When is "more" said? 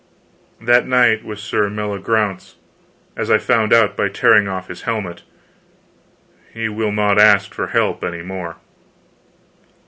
8.23-8.55